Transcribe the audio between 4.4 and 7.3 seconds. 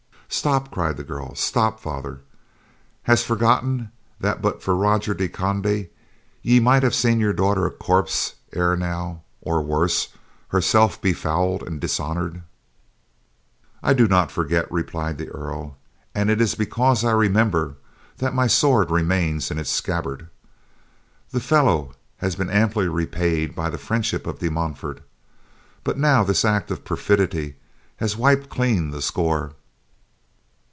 but for Roger de Conde ye might have seen